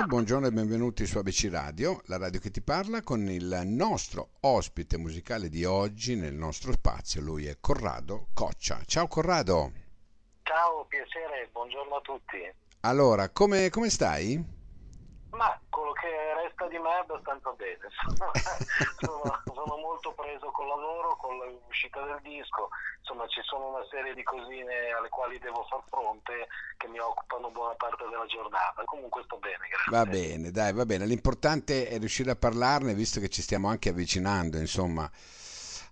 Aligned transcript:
Buongiorno, 0.00 0.06
buongiorno 0.06 0.46
e 0.46 0.64
benvenuti 0.64 1.06
su 1.06 1.18
ABC 1.18 1.48
Radio, 1.50 2.00
la 2.06 2.16
radio 2.16 2.40
che 2.40 2.50
ti 2.50 2.62
parla, 2.62 3.02
con 3.02 3.28
il 3.28 3.60
nostro 3.66 4.30
ospite 4.40 4.96
musicale 4.96 5.50
di 5.50 5.66
oggi 5.66 6.16
nel 6.16 6.32
nostro 6.32 6.72
spazio. 6.72 7.20
Lui 7.20 7.44
è 7.44 7.58
Corrado 7.60 8.28
Coccia. 8.32 8.80
Ciao 8.86 9.06
Corrado. 9.08 9.72
Ciao, 10.42 10.86
piacere, 10.86 11.50
buongiorno 11.52 11.96
a 11.96 12.00
tutti. 12.00 12.38
Allora, 12.80 13.28
come, 13.28 13.68
come 13.68 13.90
stai? 13.90 14.42
Resta 16.60 16.68
di 16.68 16.78
me 16.78 16.92
abbastanza 16.92 17.50
bene. 17.56 17.88
sono, 19.00 19.40
sono, 19.44 19.76
molto 19.80 20.12
preso 20.12 20.50
col 20.50 20.68
lavoro, 20.68 21.16
con 21.16 21.38
l'uscita 21.38 22.04
del 22.04 22.20
disco, 22.20 22.68
insomma 22.98 23.26
ci 23.28 23.40
sono 23.44 23.68
una 23.68 23.86
serie 23.88 24.12
di 24.12 24.22
cosine 24.22 24.92
alle 24.92 25.08
quali 25.08 25.38
devo 25.38 25.64
far 25.64 25.80
fronte 25.88 26.48
che 26.76 26.86
mi 26.88 26.98
occupano 26.98 27.50
buona 27.50 27.72
parte 27.76 28.04
della 28.10 28.26
giornata. 28.26 28.84
Comunque 28.84 29.22
sto 29.24 29.38
bene, 29.38 29.64
grazie. 29.70 29.90
Va 29.90 30.04
bene, 30.04 30.50
dai, 30.50 30.72
va 30.74 30.84
bene. 30.84 31.06
L'importante 31.06 31.88
è 31.88 31.98
riuscire 31.98 32.30
a 32.30 32.36
parlarne, 32.36 32.92
visto 32.92 33.20
che 33.20 33.30
ci 33.30 33.40
stiamo 33.40 33.68
anche 33.68 33.88
avvicinando, 33.88 34.58
insomma, 34.58 35.10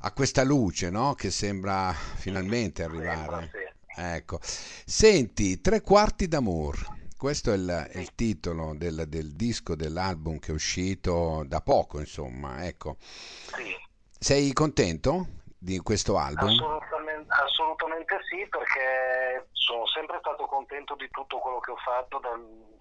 a 0.01 0.13
questa 0.13 0.45
luce, 0.45 0.91
no? 0.91 1.15
Che 1.15 1.31
sembra 1.31 1.93
finalmente 1.93 2.83
arrivare. 2.83 3.17
Sembra, 3.17 3.49
sì. 3.49 4.01
Ecco. 4.01 4.39
Senti, 4.43 5.63
tre 5.63 5.81
quarti 5.81 6.29
d'amore. 6.29 6.98
Questo 7.19 7.51
è 7.51 7.55
il, 7.57 7.89
sì. 7.91 7.99
il 7.99 8.15
titolo 8.15 8.75
del, 8.77 9.09
del, 9.09 9.33
disco, 9.35 9.75
dell'album 9.75 10.39
che 10.39 10.53
è 10.53 10.55
uscito 10.55 11.43
da 11.47 11.61
poco, 11.61 11.99
insomma. 11.99 12.65
Ecco. 12.65 12.95
Sì. 13.01 13.75
Sei 14.17 14.53
contento 14.53 15.27
di 15.59 15.81
questo 15.81 16.17
album? 16.17 16.51
Assolutamente, 16.51 17.27
assolutamente 17.33 18.19
sì, 18.31 18.47
perché 18.49 19.49
sono 19.51 19.85
sempre 19.89 20.19
stato 20.21 20.47
contento 20.47 20.95
di 20.95 21.09
tutto 21.11 21.39
quello 21.41 21.59
che 21.59 21.73
ho 21.73 21.77
fatto 21.77 22.21
dal, 22.21 22.39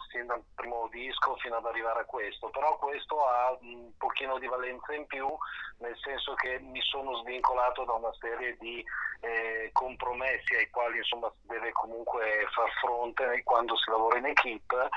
sin 0.10 0.26
dal 0.26 0.44
primo 0.56 0.88
disco 0.92 1.36
fino 1.38 1.58
ad 1.58 1.66
arrivare 1.66 2.02
a 2.02 2.06
questo, 2.06 2.50
però 2.50 2.78
questo 2.78 3.26
ha 3.26 3.58
un 3.62 3.92
pochino 3.98 4.38
di 4.40 4.48
valenza 4.48 4.94
in 4.94 5.06
più, 5.06 5.28
nel 5.80 5.98
senso 6.02 6.34
che 6.36 6.60
mi 6.60 6.82
sono 6.82 7.16
svincolato 7.18 7.84
da 7.84 7.94
una 7.94 8.14
serie 8.20 8.58
di 8.58 8.84
eh, 9.22 9.70
compromessi 9.74 10.54
ai 10.56 10.70
quali 10.70 10.98
insomma 10.98 11.32
si 11.42 11.48
deve 11.48 11.72
comunque 11.72 12.48
far 12.54 12.70
fronte 12.80 13.42
quando 13.44 13.76
si 13.78 13.90
lavora 13.90 14.18
in 14.18 14.26
equipe, 14.26 14.90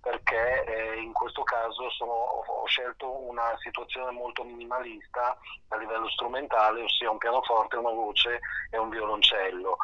perché 0.00 0.64
eh, 0.64 1.00
in 1.00 1.12
questo 1.12 1.42
caso 1.42 1.90
sono, 1.90 2.12
ho 2.12 2.66
scelto 2.66 3.10
una 3.28 3.56
situazione 3.58 4.10
molto 4.12 4.44
minimalista 4.44 5.36
a 5.68 5.76
livello 5.76 6.08
strumentale, 6.10 6.82
ossia 6.82 7.10
un 7.10 7.18
pianoforte, 7.18 7.76
una 7.76 7.90
voce 7.90 8.40
e 8.70 8.78
un 8.78 8.88
violoncello 8.88 9.76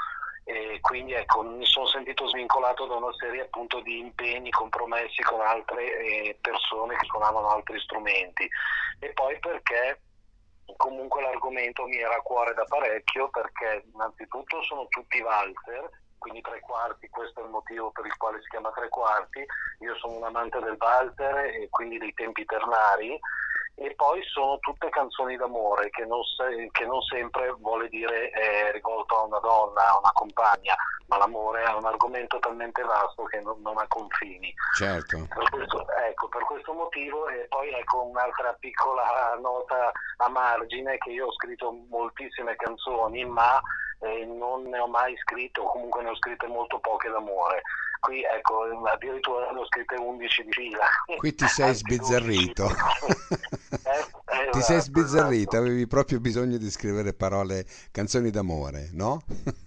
e 0.45 0.79
quindi 0.81 1.15
ecco, 1.15 1.43
mi 1.43 1.65
sono 1.65 1.87
sentito 1.87 2.29
svincolato 2.29 2.87
da 2.87 2.97
una 2.97 3.13
serie 3.15 3.43
appunto 3.43 3.81
di 3.81 3.99
impegni, 3.99 4.51
compromessi 4.51 5.23
con 5.23 5.41
altre 5.41 5.85
eh, 5.85 6.39
persone 6.41 6.97
che 6.97 7.07
suonavano 7.07 7.49
altri 7.49 7.81
strumenti. 7.81 8.49
E 9.01 9.13
poi 9.15 9.39
perché 9.39 10.01
comunque 10.77 11.23
l'argomento 11.23 11.85
mi 11.87 11.99
era 11.99 12.17
a 12.17 12.21
cuore 12.21 12.55
da 12.55 12.65
parecchio 12.65 13.29
perché 13.29 13.85
innanzitutto 13.93 14.63
sono 14.63 14.87
tutti 14.89 15.21
valzer 15.21 15.91
quindi 16.25 16.41
tre 16.41 16.59
quarti, 16.61 17.07
questo 17.11 17.41
è 17.41 17.45
il 17.45 17.51
motivo 17.51 17.91
per 17.91 18.07
il 18.07 18.17
quale 18.17 18.41
si 18.41 18.49
chiama 18.49 18.71
tre 18.71 18.89
quarti, 18.89 19.45
io 19.81 19.95
sono 19.97 20.17
un 20.17 20.25
amante 20.25 20.59
del 20.59 20.79
valzer 20.79 21.37
e 21.53 21.69
quindi 21.69 21.99
dei 21.99 22.15
tempi 22.15 22.47
ternari 22.47 23.21
e 23.77 23.93
poi 23.97 24.23
sono 24.25 24.59
tutte 24.61 24.89
canzoni 24.89 25.37
d'amore 25.37 25.91
che 25.91 26.05
non, 26.05 26.23
se, 26.23 26.69
che 26.71 26.87
non 26.87 27.01
sempre 27.03 27.55
vuole 27.59 27.89
dire 27.89 28.31
eh, 28.31 28.73
rivolto 28.73 29.19
a 29.19 29.25
una 29.25 29.41
donna, 29.41 29.89
a 29.89 29.99
una 29.99 30.13
compagna, 30.13 30.77
ma 31.07 31.19
l'amore 31.19 31.63
è 31.65 31.73
un 31.73 31.85
argomento 31.85 32.39
talmente 32.39 32.83
vasto 32.83 33.25
che 33.25 33.41
non, 33.41 33.61
non 33.63 33.77
ha 33.79 33.87
confini. 33.89 34.55
Certo. 34.77 35.27
Per 35.29 35.49
questo, 35.51 35.87
ecco, 36.07 36.29
per 36.29 36.43
questo 36.45 36.73
motivo 36.73 37.29
e 37.29 37.47
poi 37.49 37.71
ecco 37.73 38.05
un'altra 38.05 38.53
piccola 38.61 39.37
nota 39.41 39.91
a 40.19 40.29
margine 40.29 40.97
che 40.99 41.11
io 41.11 41.27
ho 41.27 41.33
scritto 41.33 41.73
moltissime 41.89 42.55
canzoni 42.57 43.25
ma 43.25 43.61
eh, 44.01 44.25
non 44.25 44.63
ne 44.65 44.79
ho 44.79 44.87
mai 44.87 45.17
scritto 45.19 45.63
o 45.63 45.71
comunque 45.73 46.03
ne 46.03 46.11
ho 46.11 46.17
scritte 46.17 46.47
molto 46.47 46.79
poche 46.79 47.09
d'amore 47.09 47.63
qui 48.01 48.23
ecco 48.23 48.65
addirittura 48.85 49.51
ne 49.51 49.61
ho 49.61 49.67
scritte 49.67 49.95
11 49.95 50.45
di 50.45 50.53
fila 50.53 50.87
qui 51.17 51.35
ti 51.35 51.47
sei 51.47 51.73
sbizzarrito 51.75 52.69
eh, 54.43 54.51
ti 54.51 54.61
sei 54.61 54.81
sbizzarrito 54.83 55.57
avevi 55.57 55.87
proprio 55.87 56.21
bisogno 56.21 56.57
di 56.57 56.71
scrivere 56.71 57.15
parole 57.15 57.65
canzoni 57.91 58.31
d'amore 58.31 58.91
no? 58.93 59.23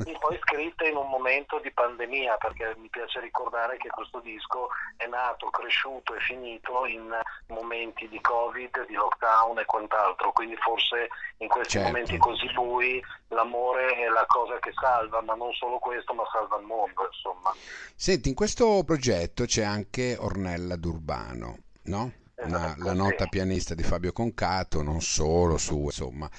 e 0.05 0.17
poi 0.19 0.38
scritte 0.41 0.88
in 0.88 0.95
un 0.95 1.09
momento 1.09 1.59
di 1.59 1.72
pandemia 1.72 2.38
perché 2.38 2.75
mi 2.78 2.89
piace 2.89 3.19
ricordare 3.19 3.78
che 3.78 3.89
questo 3.89 4.19
disco 4.19 4.69
è 4.97 5.07
nato, 5.07 5.50
cresciuto 5.50 6.16
e 6.16 6.19
finito 6.19 6.85
in 6.85 7.13
momenti 7.47 8.07
di 8.09 8.19
covid, 8.22 8.85
di 8.88 8.94
lockdown 8.94 9.59
e 9.59 9.66
quant'altro 9.66 10.31
quindi 10.31 10.55
forse 10.57 11.09
in 11.38 11.47
questi 11.47 11.73
certo. 11.73 11.88
momenti 11.88 12.17
così 12.17 12.51
bui 12.53 13.03
l'amore 13.29 13.94
è 13.94 14.07
la 14.07 14.25
cosa 14.28 14.57
che 14.59 14.72
salva 14.79 15.22
ma 15.22 15.35
non 15.35 15.51
solo 15.53 15.78
questo 15.79 16.13
ma 16.13 16.23
salva 16.31 16.57
il 16.57 16.66
mondo 16.66 17.05
insomma 17.05 17.53
Senti, 17.95 18.29
in 18.29 18.35
questo 18.35 18.84
progetto 18.85 19.45
c'è 19.45 19.63
anche 19.63 20.16
Ornella 20.19 20.75
D'Urbano, 20.75 21.57
no? 21.85 22.11
Una, 22.39 22.75
la 22.77 22.93
nota 22.93 23.27
pianista 23.27 23.75
di 23.75 23.83
Fabio 23.83 24.11
Concato, 24.11 24.81
non 24.81 25.01
solo 25.01 25.57
su, 25.57 25.83
insomma, 25.83 26.29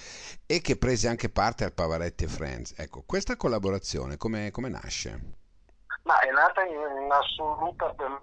e 0.46 0.60
che 0.60 0.76
prese 0.76 1.08
anche 1.08 1.28
parte 1.28 1.64
al 1.64 1.72
Pavaretti 1.72 2.24
e 2.24 2.28
Friends. 2.28 2.72
Ecco, 2.76 3.02
questa 3.04 3.36
collaborazione 3.36 4.16
come, 4.16 4.50
come 4.50 4.68
nasce? 4.68 5.20
Ma 6.02 6.18
è 6.20 6.30
nata 6.30 6.64
in, 6.64 7.08
assoluta 7.10 7.92
per, 7.94 8.20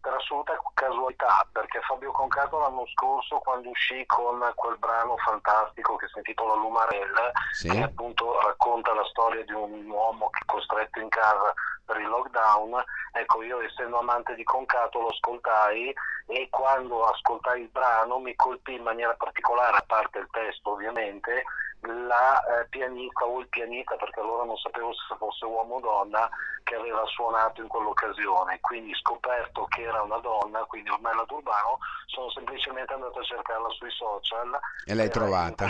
assoluta 0.00 0.58
casualità, 0.74 1.46
perché 1.52 1.80
Fabio 1.82 2.10
Concato 2.10 2.58
l'anno 2.58 2.86
scorso, 2.86 3.38
quando 3.38 3.68
uscì 3.70 4.04
con 4.06 4.40
quel 4.54 4.76
brano 4.78 5.16
fantastico 5.18 5.96
che 5.96 6.08
si 6.08 6.18
intitola 6.18 6.54
Lumarella, 6.54 7.30
sì. 7.52 7.68
che 7.68 7.82
appunto 7.82 8.40
racconta 8.40 8.92
la 8.94 9.04
storia 9.04 9.44
di 9.44 9.52
un 9.52 9.88
uomo 9.88 10.30
che 10.30 10.40
è 10.40 10.44
costretto 10.46 11.00
in 11.00 11.08
casa 11.08 11.54
per 11.84 11.98
il 11.98 12.08
lockdown, 12.08 12.82
ecco 13.12 13.42
io 13.42 13.60
essendo 13.60 13.98
amante 13.98 14.34
di 14.34 14.44
Concato 14.44 15.00
lo 15.00 15.08
ascoltai 15.08 15.94
e 16.26 16.48
quando 16.50 17.04
ascoltai 17.04 17.62
il 17.62 17.68
brano 17.68 18.18
mi 18.18 18.34
colpì 18.34 18.74
in 18.74 18.82
maniera 18.82 19.14
particolare, 19.14 19.76
a 19.76 19.84
parte 19.86 20.18
il 20.18 20.28
testo 20.30 20.72
ovviamente, 20.72 21.44
la 21.86 22.42
eh, 22.44 22.66
pianista 22.68 23.24
o 23.24 23.40
il 23.40 23.48
pianista, 23.48 23.96
perché 23.96 24.20
allora 24.20 24.44
non 24.44 24.56
sapevo 24.56 24.92
se 24.92 25.14
fosse 25.16 25.44
uomo 25.44 25.76
o 25.76 25.80
donna, 25.80 26.28
che 26.62 26.74
aveva 26.74 27.04
suonato 27.06 27.60
in 27.62 27.68
quell'occasione. 27.68 28.58
Quindi 28.60 28.94
scoperto 28.94 29.64
che 29.66 29.82
era 29.82 30.02
una 30.02 30.18
donna, 30.18 30.64
quindi 30.64 30.90
Ornella 30.90 31.24
D'Urbano, 31.26 31.78
sono 32.06 32.30
semplicemente 32.30 32.92
andato 32.92 33.18
a 33.18 33.24
cercarla 33.24 33.68
sui 33.70 33.90
social. 33.90 34.58
E 34.84 34.94
l'hai 34.94 35.10
trovata. 35.10 35.66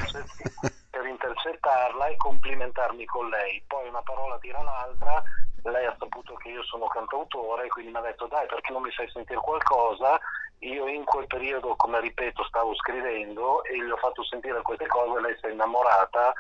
per 0.90 1.06
intercettarla 1.06 2.06
e 2.06 2.16
complimentarmi 2.16 3.04
con 3.06 3.28
lei. 3.28 3.62
Poi 3.66 3.88
una 3.88 4.02
parola 4.02 4.38
tira 4.38 4.62
l'altra, 4.62 5.22
lei 5.62 5.86
ha 5.86 5.96
saputo 5.98 6.34
che 6.34 6.50
io 6.50 6.62
sono 6.62 6.86
cantautore, 6.86 7.68
quindi 7.68 7.90
mi 7.90 7.98
ha 7.98 8.02
detto 8.02 8.26
dai 8.26 8.46
perché 8.46 8.72
non 8.72 8.82
mi 8.82 8.90
fai 8.90 9.08
sentire 9.10 9.40
qualcosa? 9.40 10.20
Io 10.64 10.88
in 10.88 11.04
quel 11.04 11.26
periodo, 11.26 11.76
come 11.76 12.00
ripeto, 12.00 12.42
stavo 12.44 12.74
scrivendo 12.74 13.62
e 13.64 13.76
gli 13.76 13.90
ho 13.90 13.96
fatto 13.96 14.24
sentire 14.24 14.62
queste 14.62 14.86
cose, 14.86 15.20
lei 15.20 15.36
si 15.38 15.46
è 15.46 15.50
innamorata 15.50 16.32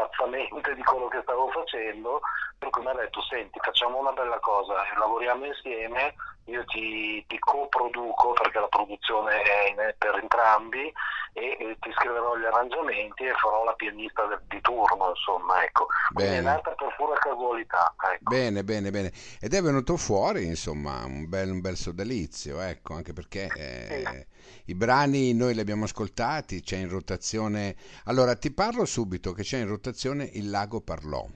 pazzamente 0.00 0.74
di 0.74 0.82
quello 0.82 1.08
che 1.08 1.20
stavo 1.22 1.48
facendo, 1.48 2.20
per 2.58 2.70
cui 2.70 2.82
mi 2.82 2.90
ha 2.90 2.94
detto 2.94 3.20
senti 3.22 3.58
facciamo 3.62 3.98
una 3.98 4.12
bella 4.12 4.38
cosa, 4.40 4.74
lavoriamo 4.98 5.44
insieme, 5.44 6.14
io 6.46 6.64
ti, 6.64 7.24
ti 7.28 7.38
coproduco 7.38 8.32
perché 8.32 8.58
la 8.58 8.68
produzione 8.68 9.42
è 9.42 9.94
per 9.98 10.18
entrambi 10.20 10.92
e, 11.32 11.56
e, 11.60 11.76
ti 11.80 11.92
scriverò 11.92 12.36
gli 12.36 12.44
arrangiamenti 12.44 13.24
e 13.24 13.34
farò 13.34 13.64
la 13.64 13.74
pianista 13.74 14.24
del, 14.26 14.42
di 14.48 14.60
turno, 14.60 15.10
insomma, 15.10 15.62
ecco. 15.62 15.86
Quindi 16.12 16.36
è 16.36 16.40
nata 16.40 16.72
per 16.72 16.92
pura 16.96 17.16
casualità. 17.18 17.94
Ecco. 18.12 18.30
Bene, 18.30 18.64
bene, 18.64 18.90
bene. 18.90 19.12
Ed 19.40 19.54
è 19.54 19.62
venuto 19.62 19.96
fuori, 19.96 20.46
insomma, 20.46 21.04
un 21.04 21.28
bel, 21.28 21.50
un 21.50 21.60
bel 21.60 21.76
sodalizio, 21.76 22.60
ecco, 22.60 22.94
anche 22.94 23.12
perché... 23.12 23.48
Eh... 23.54 24.02
Sì 24.06 24.38
i 24.66 24.74
brani 24.74 25.34
noi 25.34 25.54
li 25.54 25.60
abbiamo 25.60 25.84
ascoltati, 25.84 26.62
c'è 26.62 26.76
in 26.76 26.88
rotazione. 26.88 27.74
Allora 28.04 28.36
ti 28.36 28.52
parlo 28.52 28.84
subito 28.84 29.32
che 29.32 29.42
c'è 29.42 29.58
in 29.58 29.66
rotazione 29.66 29.89
Il 30.32 30.50
Lago 30.50 30.80
Parlò, 30.80 31.26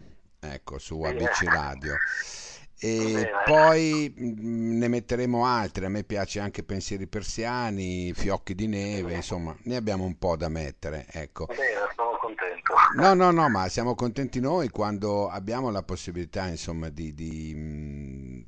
ecco, 0.40 0.78
su 0.78 1.00
ABC 1.02 1.44
Radio. 1.44 1.96
E 2.78 3.30
poi 3.46 4.14
mm, 4.18 4.78
ne 4.78 4.88
metteremo 4.88 5.46
altri, 5.46 5.86
a 5.86 5.88
me 5.88 6.04
piace 6.04 6.40
anche 6.40 6.62
Pensieri 6.64 7.06
Persiani, 7.06 8.12
Fiocchi 8.12 8.54
di 8.54 8.66
Neve, 8.66 9.14
insomma, 9.14 9.56
ne 9.62 9.76
abbiamo 9.76 10.04
un 10.04 10.18
po' 10.18 10.36
da 10.36 10.48
mettere, 10.48 11.06
ecco. 11.10 11.46
Bene, 11.46 11.62
sono 11.96 12.18
contento. 12.20 12.74
No, 12.96 13.14
no, 13.14 13.30
no, 13.30 13.48
ma 13.48 13.68
siamo 13.68 13.94
contenti 13.94 14.38
noi 14.40 14.68
quando 14.68 15.28
abbiamo 15.28 15.70
la 15.70 15.82
possibilità, 15.82 16.46
insomma, 16.46 16.90
di, 16.90 17.14
di, 17.14 17.52
mm, 17.56 18.42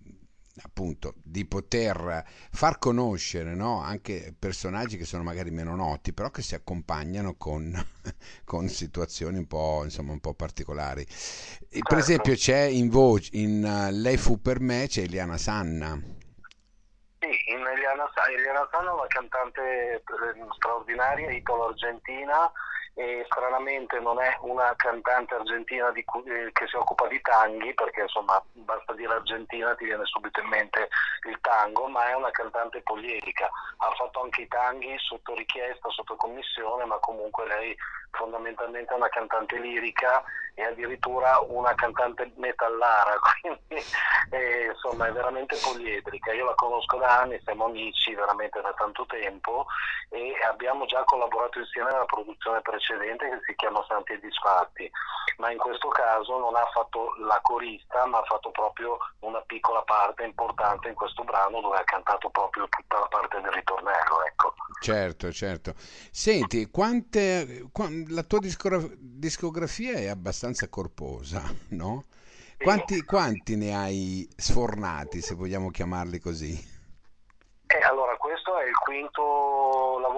appunto 0.62 1.14
di 1.22 1.44
poter 1.44 2.24
far 2.50 2.78
conoscere 2.78 3.54
no? 3.54 3.82
anche 3.82 4.34
personaggi 4.38 4.96
che 4.96 5.04
sono 5.04 5.22
magari 5.22 5.50
meno 5.50 5.74
noti, 5.74 6.12
però 6.12 6.30
che 6.30 6.42
si 6.42 6.54
accompagnano 6.54 7.34
con, 7.36 7.72
con 8.44 8.68
situazioni 8.68 9.38
un 9.38 9.46
po', 9.46 9.82
insomma, 9.84 10.12
un 10.12 10.20
po' 10.20 10.34
particolari. 10.34 11.02
E, 11.02 11.06
per 11.68 11.80
Certo. 11.80 11.96
esempio 11.96 12.34
c'è 12.34 12.62
in 12.62 12.88
voce, 12.88 13.30
in 13.34 13.62
uh, 13.62 13.90
Lei 13.92 14.16
fu 14.16 14.40
per 14.40 14.60
me, 14.60 14.86
c'è 14.86 15.02
Eliana 15.02 15.36
Sanna. 15.36 15.98
Sì, 17.18 17.28
in 17.52 17.66
Eliana, 17.66 18.10
Eliana 18.30 18.68
Sanna 18.70 18.90
è 18.90 18.94
una 18.94 19.06
cantante 19.08 19.94
eh, 19.94 20.02
straordinaria, 20.56 21.30
italo-argentina 21.30 22.50
e 22.98 23.26
stranamente 23.28 24.00
non 24.00 24.18
è 24.22 24.38
una 24.40 24.72
cantante 24.74 25.34
argentina 25.34 25.90
di 25.90 26.02
eh, 26.24 26.50
che 26.50 26.66
si 26.66 26.76
occupa 26.76 27.06
di 27.08 27.20
tanghi, 27.20 27.74
perché 27.74 28.00
insomma 28.00 28.42
basta 28.52 28.94
dire 28.94 29.12
argentina 29.12 29.74
ti 29.74 29.84
viene 29.84 30.06
subito 30.06 30.40
in 30.40 30.48
mente 30.48 30.88
il 31.28 31.38
tango, 31.42 31.88
ma 31.88 32.08
è 32.08 32.14
una 32.14 32.30
cantante 32.30 32.80
poliedrica. 32.80 33.50
Ha 33.76 33.90
fatto 33.90 34.22
anche 34.22 34.42
i 34.42 34.48
tanghi 34.48 34.94
sotto 34.96 35.34
richiesta, 35.34 35.90
sotto 35.90 36.16
commissione, 36.16 36.86
ma 36.86 36.96
comunque 36.96 37.46
lei 37.46 37.76
fondamentalmente 38.12 38.94
è 38.94 38.96
una 38.96 39.10
cantante 39.10 39.58
lirica 39.58 40.24
e 40.54 40.62
addirittura 40.62 41.38
una 41.48 41.74
cantante 41.74 42.32
metallara, 42.36 43.12
quindi 43.42 43.84
eh, 44.30 44.70
insomma 44.72 45.08
è 45.08 45.12
veramente 45.12 45.58
poliedrica. 45.62 46.32
Io 46.32 46.46
la 46.46 46.54
conosco 46.54 46.96
da 46.96 47.20
anni, 47.20 47.38
siamo 47.44 47.66
amici 47.66 48.14
veramente 48.14 48.58
da 48.62 48.72
tanto 48.72 49.04
tempo 49.04 49.66
e 50.08 50.32
abbiamo 50.48 50.86
già 50.86 51.04
collaborato 51.04 51.58
insieme 51.58 51.90
nella 51.90 52.06
produzione 52.06 52.62
precedente 52.62 52.85
che 52.94 53.40
si 53.46 53.54
chiama 53.56 53.84
Santi 53.88 54.12
e 54.12 54.20
Disfatti, 54.20 54.90
ma 55.38 55.50
in 55.50 55.58
questo 55.58 55.88
caso 55.88 56.38
non 56.38 56.54
ha 56.54 56.66
fatto 56.72 57.14
la 57.18 57.38
corista, 57.42 58.06
ma 58.06 58.18
ha 58.18 58.24
fatto 58.24 58.50
proprio 58.50 58.96
una 59.20 59.40
piccola 59.40 59.82
parte 59.82 60.24
importante 60.24 60.88
in 60.88 60.94
questo 60.94 61.24
brano 61.24 61.60
dove 61.60 61.76
ha 61.78 61.84
cantato 61.84 62.30
proprio 62.30 62.68
tutta 62.68 62.98
la 62.98 63.06
parte 63.06 63.40
del 63.40 63.50
ritornello, 63.50 64.24
ecco. 64.24 64.54
Certo, 64.80 65.32
certo. 65.32 65.74
Senti, 66.10 66.70
quante, 66.70 67.68
qua- 67.72 67.88
la 68.08 68.22
tua 68.22 68.38
discogra- 68.38 68.86
discografia 68.98 69.94
è 69.94 70.06
abbastanza 70.06 70.68
corposa, 70.68 71.42
no? 71.70 72.04
Quanti, 72.58 73.04
quanti 73.04 73.56
ne 73.56 73.76
hai 73.76 74.28
sfornati, 74.34 75.20
se 75.20 75.34
vogliamo 75.34 75.70
chiamarli 75.70 76.18
così? 76.18 76.74
Eh, 77.66 77.82
allora, 77.82 78.16
questo 78.16 78.56
è 78.58 78.64
il 78.64 78.76
quinto 78.76 79.55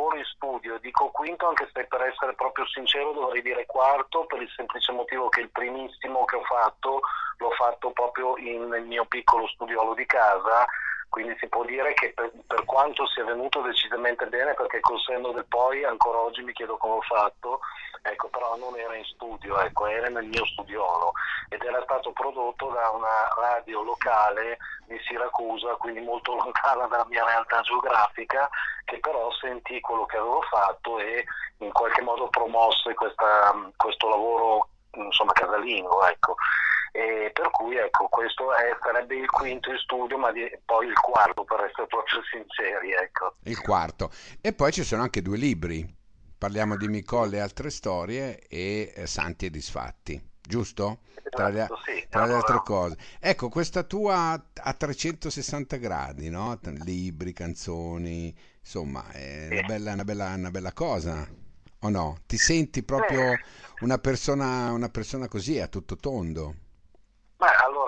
lavoro 0.08 0.16
in 0.16 0.24
studio. 0.24 0.78
Dico 0.78 1.10
quinto 1.10 1.46
anche 1.46 1.68
se 1.72 1.84
per 1.84 2.02
essere 2.02 2.34
proprio 2.34 2.66
sincero 2.66 3.12
dovrei 3.12 3.42
dire 3.42 3.66
quarto 3.66 4.24
per 4.26 4.40
il 4.40 4.50
semplice 4.56 4.92
motivo 4.92 5.28
che 5.28 5.40
il 5.40 5.50
primissimo 5.50 6.24
che 6.24 6.36
ho 6.36 6.42
fatto 6.42 7.00
l'ho 7.38 7.50
fatto 7.52 7.90
proprio 7.92 8.36
in- 8.36 8.68
nel 8.68 8.84
mio 8.84 9.04
piccolo 9.06 9.46
studiolo 9.48 9.94
di 9.94 10.06
casa. 10.06 10.66
Quindi 11.08 11.34
si 11.38 11.48
può 11.48 11.64
dire 11.64 11.94
che 11.94 12.12
per, 12.12 12.30
per 12.46 12.66
quanto 12.66 13.06
sia 13.06 13.24
venuto 13.24 13.62
decisamente 13.62 14.26
bene, 14.26 14.52
perché 14.52 14.80
col 14.80 15.00
senno 15.00 15.32
del 15.32 15.46
poi 15.48 15.82
ancora 15.82 16.18
oggi 16.18 16.42
mi 16.42 16.52
chiedo 16.52 16.76
come 16.76 16.96
ho 16.96 17.00
fatto, 17.00 17.60
ecco, 18.02 18.28
però 18.28 18.56
non 18.56 18.76
era 18.76 18.94
in 18.94 19.04
studio, 19.04 19.58
ecco, 19.58 19.86
era 19.86 20.08
nel 20.10 20.26
mio 20.26 20.44
studiolo 20.44 21.12
ed 21.48 21.62
era 21.62 21.80
stato 21.84 22.12
prodotto 22.12 22.68
da 22.68 22.90
una 22.90 23.26
radio 23.40 23.80
locale 23.82 24.58
di 24.86 24.98
Siracusa, 25.06 25.76
quindi 25.76 26.00
molto 26.00 26.34
lontana 26.36 26.86
dalla 26.88 27.06
mia 27.08 27.24
realtà 27.24 27.62
geografica, 27.62 28.46
che 28.84 28.98
però 29.00 29.32
sentì 29.32 29.80
quello 29.80 30.04
che 30.04 30.18
avevo 30.18 30.42
fatto 30.42 30.98
e 30.98 31.24
in 31.60 31.72
qualche 31.72 32.02
modo 32.02 32.28
promosse 32.28 32.92
questa- 32.92 33.54
questo 33.76 34.08
lavoro 34.10 34.68
insomma 34.92 35.32
casalingo, 35.32 36.06
ecco. 36.06 36.36
E 36.92 37.30
per 37.32 37.50
cui 37.50 37.76
ecco, 37.76 38.08
questo 38.08 38.52
è- 38.54 38.76
sarebbe 38.82 39.16
il 39.16 39.28
quinto 39.30 39.70
in 39.70 39.78
studio, 39.78 40.18
ma 40.18 40.32
di- 40.32 40.50
poi 40.64 40.86
il 40.86 40.98
quarto 40.98 41.44
per 41.44 41.60
essere 41.60 41.86
proprio 41.86 42.20
sinceri, 42.30 42.92
ecco. 42.92 43.34
Il 43.44 43.60
quarto. 43.60 44.10
E 44.40 44.52
poi 44.52 44.72
ci 44.72 44.82
sono 44.84 45.02
anche 45.02 45.22
due 45.22 45.36
libri. 45.36 45.96
Parliamo 46.38 46.76
di 46.76 46.86
Micol 46.88 47.32
e 47.34 47.40
altre 47.40 47.68
storie 47.70 48.38
e 48.46 48.92
eh, 48.94 49.06
Santi 49.08 49.46
e 49.46 49.50
disfatti, 49.50 50.20
giusto? 50.40 51.00
Tra 51.28 51.48
le, 51.48 51.64
Esatto, 51.64 51.78
tra 52.08 52.26
le 52.26 52.34
altre 52.34 52.62
cose. 52.64 52.96
Ecco, 53.20 53.48
questa 53.48 53.82
tua 53.82 54.32
a 54.54 54.72
360 54.72 55.76
gradi, 55.76 56.30
no? 56.30 56.58
Libri, 56.84 57.32
canzoni, 57.32 58.34
insomma, 58.60 59.10
è 59.10 59.48
una 59.50 59.62
bella, 59.62 59.92
una 59.94 60.04
bella, 60.04 60.34
una 60.34 60.50
bella 60.50 60.72
cosa, 60.72 61.28
o 61.80 61.88
no? 61.90 62.18
Ti 62.24 62.36
senti 62.36 62.82
proprio 62.84 63.32
Eh. 63.32 63.40
una 63.80 63.98
persona, 63.98 64.70
una 64.70 64.88
persona 64.88 65.26
così, 65.28 65.58
a 65.60 65.66
tutto 65.66 65.96
tondo. 65.96 66.54
Beh, 67.38 67.54
allora, 67.62 67.87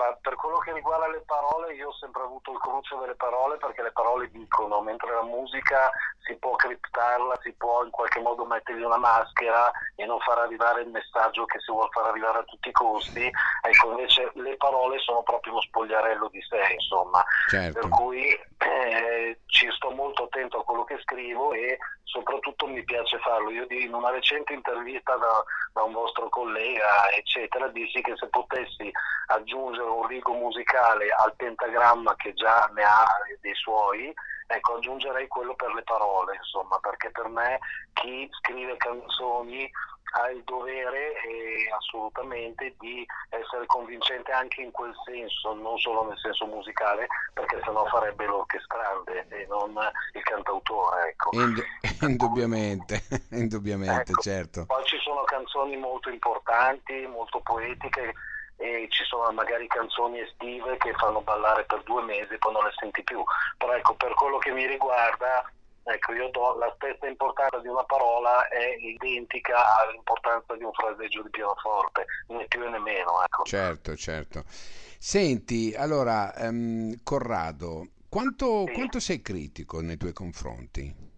che 0.71 0.73
riguarda 0.73 1.07
le 1.07 1.23
parole, 1.25 1.73
io 1.73 1.89
ho 1.89 1.93
sempre 1.93 2.23
avuto 2.23 2.51
il 2.51 2.59
cruccio 2.59 2.97
delle 2.97 3.15
parole 3.15 3.57
perché 3.57 3.83
le 3.83 3.91
parole 3.91 4.29
dicono, 4.31 4.81
mentre 4.81 5.13
la 5.13 5.23
musica 5.23 5.91
si 6.23 6.35
può 6.37 6.55
criptarla, 6.55 7.37
si 7.41 7.51
può 7.53 7.83
in 7.83 7.91
qualche 7.91 8.21
modo 8.21 8.45
mettergli 8.45 8.83
una 8.83 8.97
maschera 8.97 9.69
e 9.95 10.05
non 10.05 10.19
far 10.19 10.39
arrivare 10.39 10.81
il 10.81 10.89
messaggio 10.89 11.45
che 11.45 11.59
si 11.59 11.71
vuole 11.71 11.89
far 11.91 12.05
arrivare 12.05 12.39
a 12.39 12.43
tutti 12.43 12.69
i 12.69 12.71
costi. 12.71 13.29
Ecco, 13.61 13.91
invece 13.91 14.31
le 14.35 14.55
parole 14.55 14.97
sono 14.99 15.23
proprio 15.23 15.53
uno 15.53 15.61
spogliarello 15.61 16.29
di 16.29 16.41
sé, 16.41 16.73
insomma. 16.73 17.23
Certo. 17.49 17.79
Per 17.79 17.89
cui 17.89 18.27
eh, 18.29 19.39
ci 19.47 19.69
sto 19.71 19.91
molto 19.91 20.23
attento 20.23 20.59
a 20.59 20.63
quello 20.63 20.83
che 20.83 20.99
scrivo 21.01 21.51
e 21.53 21.77
soprattutto 22.03 22.67
mi 22.67 22.83
piace 22.83 23.17
farlo. 23.19 23.49
Io 23.49 23.65
in 23.69 23.93
una 23.93 24.11
recente 24.11 24.53
intervista 24.53 25.15
da, 25.15 25.43
da 25.73 25.83
un 25.83 25.93
vostro 25.93 26.29
collega, 26.29 27.09
eccetera, 27.11 27.67
dissi 27.69 28.01
che 28.01 28.15
se 28.15 28.27
potessi 28.27 28.91
aggiungere 29.27 29.89
un 29.89 30.05
rigo 30.07 30.33
musicale 30.33 30.60
al 30.63 31.33
pentagramma 31.35 32.15
che 32.15 32.33
già 32.33 32.69
ne 32.73 32.83
ha 32.83 33.05
dei 33.41 33.55
suoi, 33.55 34.13
ecco, 34.47 34.75
aggiungerei 34.75 35.27
quello 35.27 35.55
per 35.55 35.73
le 35.73 35.83
parole, 35.83 36.35
insomma, 36.35 36.77
perché 36.79 37.09
per 37.11 37.27
me 37.27 37.59
chi 37.93 38.29
scrive 38.39 38.77
canzoni 38.77 39.69
ha 40.13 40.29
il 40.29 40.43
dovere 40.43 41.13
eh, 41.21 41.71
assolutamente 41.73 42.75
di 42.79 43.05
essere 43.29 43.65
convincente 43.65 44.31
anche 44.31 44.61
in 44.61 44.71
quel 44.71 44.93
senso, 45.05 45.53
non 45.53 45.77
solo 45.77 46.05
nel 46.07 46.17
senso 46.17 46.45
musicale, 46.45 47.07
perché 47.33 47.61
sennò 47.63 47.85
farebbe 47.85 48.25
l'orchestrante 48.25 49.25
e 49.29 49.45
non 49.47 49.73
il 50.13 50.23
cantautore, 50.23 51.09
ecco. 51.09 51.29
Ind- 51.31 51.63
indubbiamente, 52.01 53.03
indubbiamente, 53.31 54.11
Ecco. 54.11 54.21
certo. 54.21 54.65
Poi 54.65 54.83
ci 54.83 54.97
sono 54.99 55.23
canzoni 55.23 55.77
molto 55.77 56.09
importanti, 56.09 57.07
molto 57.07 57.39
poetiche 57.39 58.13
e 58.61 58.87
ci 58.89 59.03
sono 59.05 59.31
magari 59.31 59.67
canzoni 59.67 60.19
estive 60.19 60.77
che 60.77 60.93
fanno 60.93 61.21
ballare 61.21 61.65
per 61.65 61.81
due 61.83 62.03
mesi 62.03 62.33
e 62.33 62.37
poi 62.37 62.53
non 62.53 62.63
le 62.63 62.71
senti 62.79 63.03
più. 63.03 63.23
Però 63.57 63.73
ecco, 63.73 63.95
per 63.95 64.13
quello 64.13 64.37
che 64.37 64.51
mi 64.51 64.67
riguarda, 64.67 65.43
ecco, 65.83 66.13
io 66.13 66.29
do 66.29 66.55
la 66.57 66.71
stessa 66.75 67.07
importanza 67.07 67.57
di 67.59 67.67
una 67.67 67.83
parola 67.83 68.47
è 68.47 68.75
identica 68.79 69.79
all'importanza 69.79 70.55
di 70.55 70.63
un 70.63 70.71
fraseggio 70.73 71.23
di 71.23 71.29
pianoforte, 71.31 72.05
né 72.27 72.45
più 72.47 72.69
né 72.69 72.77
meno, 72.77 73.23
ecco. 73.23 73.43
Certo, 73.43 73.95
certo. 73.95 74.43
Senti, 74.45 75.73
allora, 75.75 76.35
ehm, 76.35 77.01
Corrado, 77.03 77.87
quanto, 78.07 78.65
Sì. 78.67 78.73
quanto 78.73 78.99
sei 78.99 79.21
critico 79.21 79.81
nei 79.81 79.97
tuoi 79.97 80.13
confronti? 80.13 81.09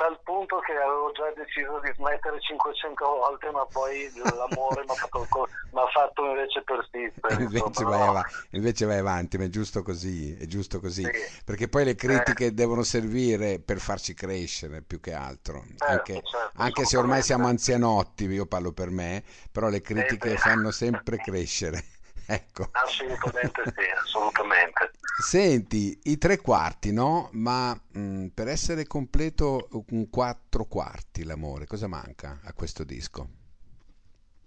Tal 0.00 0.18
punto 0.24 0.60
che 0.60 0.72
avevo 0.72 1.12
già 1.12 1.28
deciso 1.36 1.78
di 1.84 1.92
smettere 1.94 2.40
500 2.40 3.04
volte, 3.04 3.50
ma 3.50 3.66
poi 3.66 4.10
l'amore 4.16 4.80
mi 4.84 4.88
ha 4.88 4.94
fatto, 4.96 5.28
fatto 5.28 6.24
invece 6.24 6.62
persistere. 6.62 7.36
Invece 7.44 7.84
vai, 7.84 7.98
no? 7.98 8.08
ava- 8.08 8.26
invece 8.52 8.86
vai 8.86 8.96
avanti, 8.96 9.36
ma 9.36 9.44
è 9.44 9.48
giusto 9.48 9.82
così, 9.82 10.34
è 10.40 10.46
giusto 10.46 10.80
così. 10.80 11.02
Sì. 11.02 11.42
Perché 11.44 11.68
poi 11.68 11.84
le 11.84 11.96
critiche 11.96 12.54
devono 12.54 12.82
servire 12.82 13.60
per 13.60 13.78
farci 13.78 14.14
crescere 14.14 14.80
più 14.80 15.00
che 15.00 15.12
altro. 15.12 15.66
Anche, 15.86 16.14
certo, 16.14 16.50
anche 16.54 16.86
se 16.86 16.96
ormai 16.96 17.20
siamo 17.20 17.48
anzianotti, 17.48 18.24
io 18.24 18.46
parlo 18.46 18.72
per 18.72 18.88
me, 18.88 19.22
però 19.52 19.68
le 19.68 19.82
critiche 19.82 20.30
beh. 20.30 20.36
fanno 20.38 20.70
sempre 20.70 21.18
crescere. 21.18 21.84
Ecco. 22.30 22.68
Assolutamente 22.70 23.62
sì, 23.76 23.90
assolutamente. 23.90 24.92
Senti, 25.20 25.98
i 26.04 26.16
tre 26.16 26.36
quarti, 26.38 26.92
no? 26.92 27.28
Ma 27.32 27.72
mh, 27.72 28.26
per 28.28 28.46
essere 28.46 28.86
completo 28.86 29.66
un 29.90 30.08
quattro 30.08 30.64
quarti 30.66 31.24
l'amore, 31.24 31.66
cosa 31.66 31.88
manca 31.88 32.38
a 32.44 32.52
questo 32.52 32.84
disco? 32.84 33.26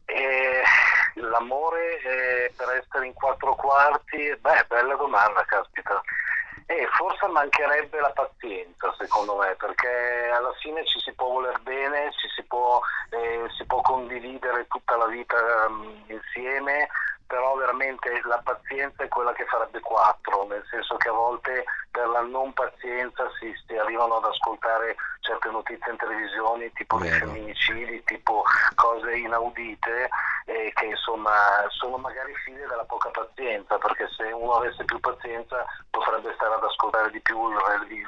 E 0.06 0.64
l'amore 1.16 2.00
eh, 2.00 2.54
per 2.56 2.70
essere 2.70 3.08
in 3.08 3.14
quattro 3.14 3.54
quarti, 3.56 4.34
beh, 4.40 4.66
bella 4.70 4.96
domanda, 4.96 5.44
caspita. 5.44 6.02
E 6.66 6.88
forse 6.96 7.28
mancherebbe 7.28 8.00
la 8.00 8.12
pazienza, 8.12 8.96
secondo 8.98 9.36
me, 9.36 9.54
perché 9.60 10.30
alla 10.34 10.54
fine 10.62 10.86
ci 10.86 11.00
si 11.02 11.12
può 11.12 11.28
voler 11.28 11.60
bene, 11.62 12.12
ci 12.14 12.30
si 12.34 12.44
può, 12.44 12.80
eh, 13.10 13.46
si 13.58 13.66
può 13.66 13.82
condividere 13.82 14.66
tutta 14.68 14.96
la 14.96 15.08
vita 15.08 15.36
mm, 15.70 16.04
insieme, 16.08 16.88
però 17.28 17.56
veramente 17.56 18.22
la 18.26 18.42
pazienza 18.44 19.04
è 19.04 19.08
quella 19.08 19.34
che 19.34 19.46
farebbe 19.46 19.80
quattro, 19.80 20.46
nel 20.48 20.64
senso 20.70 20.98
che 20.98 21.10
a 21.10 21.14
volte 21.14 21.64
per 21.92 22.08
la 22.08 22.22
non 22.22 22.54
pazienza 22.54 23.30
si, 23.40 23.54
si 23.66 23.78
arrivano 23.78 24.18
ad 24.18 24.26
ascoltare 24.26 24.96
certe 25.20 25.50
notizie 25.50 25.92
in 25.92 25.98
televisione, 25.98 26.72
tipo 26.74 26.98
dei 26.98 27.12
femminicidi, 27.12 28.04
tipo 28.04 28.44
cose 28.76 29.16
inaudite, 29.16 30.10
e 30.46 30.72
che 30.74 30.86
insomma 30.86 31.32
sono 31.70 31.98
magari 31.98 32.34
figlie 32.44 32.68
della 32.68 32.84
poca 32.84 33.10
pazienza, 33.10 33.78
perché 33.78 34.08
se 34.18 34.24
uno 34.32 34.56
avesse 34.56 34.84
più 34.84 35.00
pazienza 35.00 35.66
potrebbe 35.90 36.34
stare 36.36 36.56
ad 36.56 36.64
ascoltare 36.64 37.10
di 37.12 37.22
più 37.22 37.50
il, 37.50 37.58
il, 37.90 38.08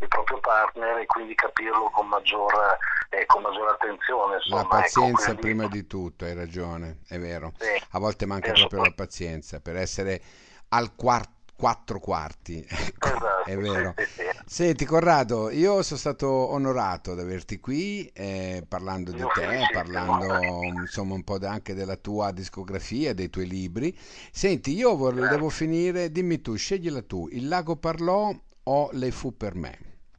il 0.00 0.08
proprio 0.08 0.38
partner 0.38 0.98
e 0.98 1.06
quindi 1.06 1.34
capirlo 1.34 1.90
con 1.90 2.08
maggior, 2.08 2.78
eh, 3.10 3.26
con 3.26 3.42
maggior 3.42 3.68
attenzione. 3.68 4.36
Insomma, 4.36 4.62
la 4.62 4.68
pazienza 4.68 5.30
ecco, 5.32 5.40
quindi... 5.40 5.40
prima 5.40 5.66
di 5.66 5.86
tutto, 5.86 6.24
hai 6.24 6.34
ragione, 6.34 7.00
è 7.08 7.18
vero. 7.18 7.52
Sì, 7.58 7.82
a 7.90 7.98
volte 7.98 8.24
manca 8.24 8.52
proprio 8.54 8.80
la 8.80 8.90
pazienza 8.90 9.60
per 9.60 9.76
essere 9.76 10.22
al 10.68 10.94
quarto 10.94 11.32
quattro 11.56 12.00
quarti, 12.00 12.64
ecco, 12.68 13.08
esatto, 13.14 13.48
è 13.48 13.56
vero. 13.56 13.94
Sì, 13.96 14.04
sì, 14.04 14.12
sì. 14.12 14.42
Senti 14.44 14.84
Corrado, 14.84 15.50
io 15.50 15.82
sono 15.82 15.98
stato 15.98 16.28
onorato 16.28 17.12
ad 17.12 17.20
averti 17.20 17.60
qui 17.60 18.04
eh, 18.12 18.64
parlando 18.66 19.12
di 19.12 19.30
te, 19.32 19.68
parlando 19.70 20.68
insomma 20.80 21.14
un 21.14 21.22
po' 21.22 21.38
anche 21.42 21.74
della 21.74 21.96
tua 21.96 22.32
discografia, 22.32 23.14
dei 23.14 23.30
tuoi 23.30 23.46
libri. 23.46 23.96
Senti, 24.32 24.74
io 24.74 24.96
volevo 24.96 25.48
finire, 25.48 26.10
dimmi 26.10 26.40
tu, 26.40 26.56
sceglila 26.56 27.02
tu, 27.02 27.28
Il 27.30 27.48
lago 27.48 27.76
parlò 27.76 28.34
o 28.64 28.88
Lei 28.92 29.10
fu 29.10 29.36
per 29.36 29.54
me? 29.54 29.78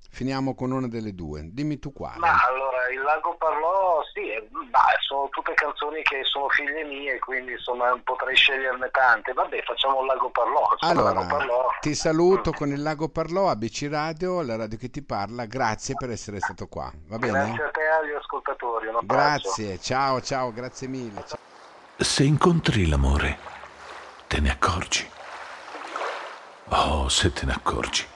Finiamo 0.10 0.56
con 0.56 0.72
una 0.72 0.88
delle 0.88 1.14
due, 1.14 1.50
dimmi 1.52 1.78
tu 1.78 1.92
quale. 1.92 2.20
Ma 2.20 2.46
allora, 2.48 2.65
il 2.92 3.02
lago 3.02 3.36
parlò, 3.38 4.02
sì, 4.14 4.32
ma 4.72 4.82
sono 5.00 5.28
tutte 5.30 5.54
canzoni 5.54 6.02
che 6.02 6.24
sono 6.24 6.50
figlie 6.50 6.84
mie, 6.84 7.20
quindi 7.20 7.54
insomma 7.54 7.98
potrei 8.04 8.36
sceglierne 8.36 8.90
tante. 8.92 9.34
Vabbè, 9.34 9.62
facciamo 9.64 10.02
il 10.02 10.08
lago 10.08 10.30
parlò. 10.30 10.68
Allora, 10.80 11.14
lago 11.14 11.28
parlò. 11.28 11.68
ti 11.80 11.96
saluto 11.96 12.50
mm. 12.50 12.54
con 12.54 12.70
il 12.70 12.82
lago 12.82 13.10
parlò, 13.10 13.50
ABC 13.50 13.88
Radio, 13.90 14.42
la 14.42 14.56
radio 14.56 14.78
che 14.78 14.90
ti 14.90 15.04
parla. 15.04 15.46
Grazie 15.46 15.96
per 15.96 16.10
essere 16.10 16.40
stato 16.40 16.68
qua, 16.68 16.92
va 17.08 17.18
bene? 17.18 17.32
Grazie 17.32 17.64
a 17.64 17.70
te 17.72 17.82
e 17.82 17.88
agli 17.88 18.14
ascoltatori. 18.14 18.88
Grazie, 19.02 19.80
ciao, 19.80 20.22
ciao, 20.22 20.52
grazie 20.52 20.88
mille. 20.88 21.24
Ciao. 21.26 21.40
Se 21.98 22.24
incontri 22.24 22.88
l'amore, 22.88 23.38
te 24.28 24.40
ne 24.40 24.52
accorgi. 24.52 25.10
Oh, 26.70 27.08
se 27.10 27.32
te 27.32 27.46
ne 27.46 27.54
accorgi 27.54 28.14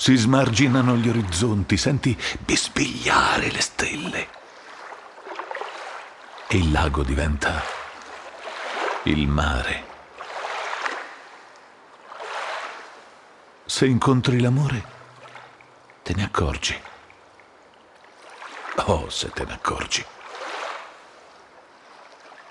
Si 0.00 0.14
smarginano 0.14 0.94
gli 0.94 1.08
orizzonti, 1.08 1.76
senti 1.76 2.16
bisbigliare 2.38 3.50
le 3.50 3.60
stelle. 3.60 4.28
E 6.46 6.56
il 6.56 6.70
lago 6.70 7.02
diventa 7.02 7.60
il 9.02 9.26
mare. 9.26 9.86
Se 13.66 13.86
incontri 13.86 14.38
l'amore, 14.38 14.84
te 16.04 16.14
ne 16.14 16.22
accorgi. 16.22 16.80
Oh, 18.86 19.10
se 19.10 19.30
te 19.30 19.44
ne 19.44 19.52
accorgi. 19.54 20.06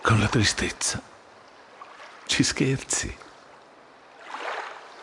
Con 0.01 0.20
la 0.20 0.27
tristezza 0.27 1.01
ci 2.25 2.44
scherzi. 2.44 3.18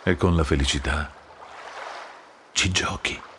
E 0.03 0.17
con 0.17 0.37
la 0.37 0.45
felicità 0.45 1.14
ci 2.55 2.71
giochi. 2.71 3.34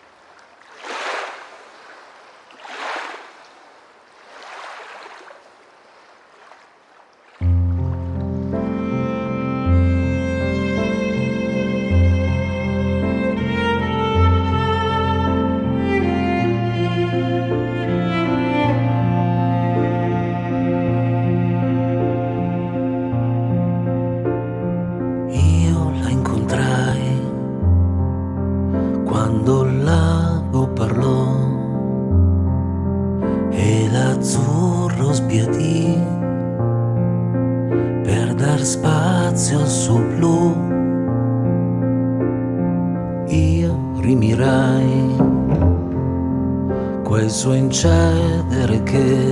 quel 47.06 47.30
suo 47.30 47.54
incedere 47.54 48.82
che 48.82 49.28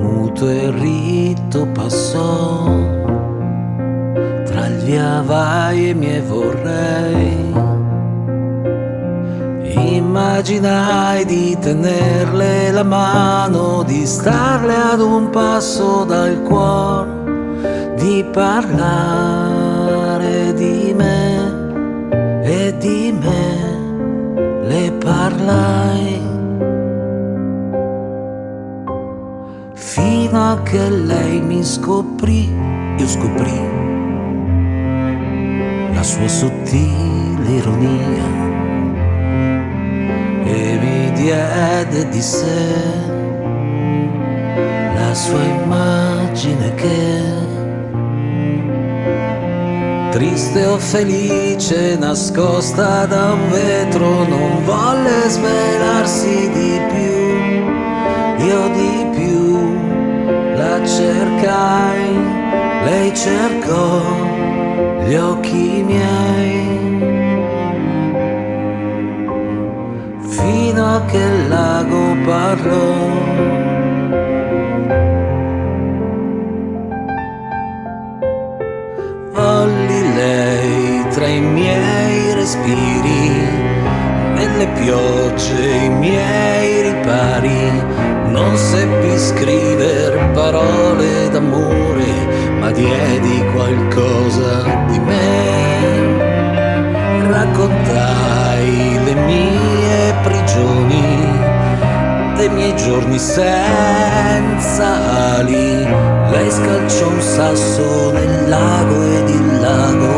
muto 0.00 0.48
e 0.48 0.70
ritto 0.72 1.68
passò 1.72 2.64
tra 4.44 4.68
gli 4.68 4.96
avai 4.96 5.24
vai 5.24 5.90
e 5.90 5.94
miei 5.94 6.20
vorrei. 6.22 7.52
Immaginai 9.96 11.24
di 11.24 11.56
tenerle 11.60 12.72
la 12.72 12.82
mano 12.82 13.84
di 13.84 14.04
starle 14.04 14.74
ad 14.74 15.00
un 15.00 15.30
passo 15.30 16.04
dal 16.04 16.42
cuore 16.42 17.22
di 17.96 18.24
parlare 18.32 18.92
di 20.54 20.92
me 20.96 22.42
e 22.42 22.76
di 22.78 23.16
me 23.20 23.63
le 24.66 24.92
parlai. 24.92 26.20
Fino 29.74 30.52
a 30.52 30.62
che 30.62 30.90
lei 30.90 31.40
mi 31.40 31.62
scoprì, 31.62 32.52
io 32.96 33.06
scoprì 33.06 33.60
la 35.94 36.02
sua 36.02 36.28
sottile 36.28 37.50
ironia 37.60 38.26
e 40.44 40.78
mi 40.82 41.12
diede 41.12 42.08
di 42.08 42.20
sé 42.20 43.02
la 44.94 45.14
sua 45.14 45.42
immagine 45.42 46.74
che 46.74 47.43
felice 50.78 51.96
nascosta 51.96 53.04
da 53.06 53.32
un 53.32 53.50
vetro 53.50 54.24
non 54.28 54.64
volle 54.64 55.28
svelarsi 55.28 56.50
di 56.50 56.80
più, 56.92 58.46
io 58.46 58.68
di 58.68 59.06
più 59.16 60.54
la 60.54 60.86
cercai, 60.86 62.14
lei 62.84 63.12
cercò 63.12 64.02
gli 65.04 65.14
occhi 65.14 65.82
miei, 65.82 66.68
fino 70.28 70.94
a 70.94 71.04
che 71.06 71.18
il 71.18 71.48
lago 71.48 72.16
parlò. 72.24 73.43
Miei 81.54 82.34
respiri, 82.34 83.30
nelle 84.34 84.66
piogge 84.78 85.84
i 85.84 85.88
miei 85.88 86.82
ripari, 86.82 87.82
non 88.26 88.56
seppi 88.56 89.16
scrivere 89.16 90.18
parole 90.34 91.30
d'amore, 91.30 92.12
ma 92.58 92.70
diedi 92.72 93.44
qualcosa 93.54 94.64
di 94.88 94.98
me. 94.98 96.32
Raccontai 97.28 98.98
le 99.04 99.14
mie 99.14 100.14
prigioni, 100.22 101.42
dei 102.36 102.48
miei 102.48 102.74
giorni 102.76 103.18
senza 103.18 105.36
ali. 105.36 105.86
Lei 106.30 106.50
scalciò 106.50 107.08
un 107.08 107.20
sasso 107.20 108.12
nel 108.12 108.48
lago 108.48 109.02
ed 109.04 109.28
il 109.28 109.60
lago 109.60 110.13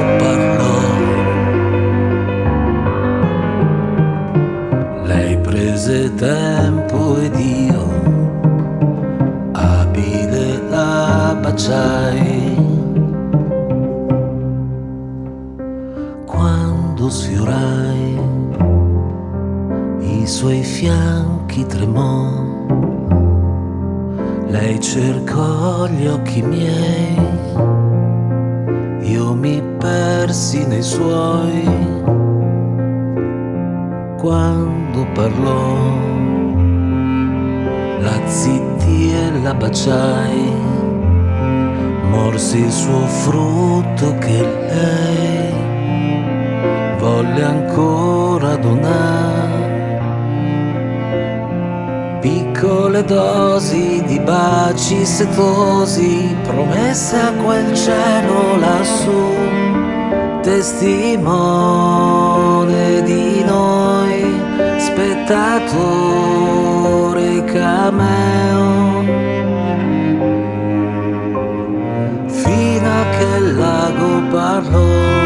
baciai. 11.67 12.57
Quando 16.25 17.09
sfiorai 17.09 18.21
i 20.01 20.27
suoi 20.27 20.63
fianchi 20.63 21.67
tremò 21.67 22.45
Lei 24.49 24.81
cercò 24.81 25.87
gli 25.89 26.07
occhi 26.07 26.41
miei, 26.41 27.19
io 29.01 29.35
mi 29.35 29.61
persi 29.79 30.65
nei 30.67 30.83
suoi. 30.83 31.65
Quando 34.17 35.07
parlò, 35.13 35.75
la 38.01 38.27
zitti 38.27 39.13
e 39.13 39.41
la 39.43 39.53
baciai, 39.53 40.66
morsi 42.11 42.59
il 42.59 42.73
suo 42.73 43.07
frutto 43.07 44.15
che 44.19 44.41
lei 44.71 45.53
volle 46.99 47.43
ancora 47.43 48.57
donare. 48.57 49.75
Piccole 52.21 53.05
dosi 53.05 54.03
di 54.07 54.19
baci 54.19 55.05
setosi 55.05 56.35
promesse 56.43 57.17
a 57.17 57.33
quel 57.33 57.75
cielo 57.75 58.57
lassù, 58.57 59.35
testimone 60.43 61.83
di 63.03 63.45
noi, 63.45 64.41
spettatore 64.79 66.17
cameo, 67.45 69.05
lago 73.97 74.21
parlò 74.31 75.26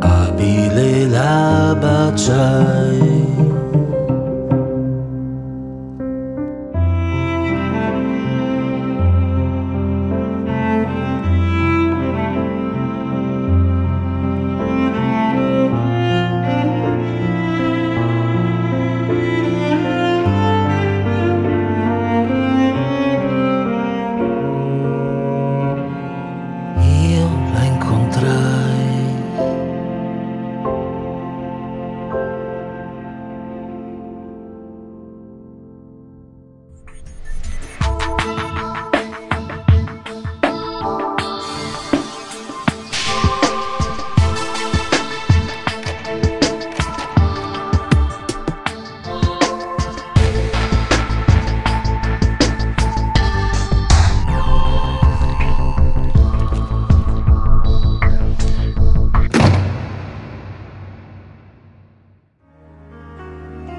abile 0.00 1.06
la 1.08 1.74
baciai 1.82 3.35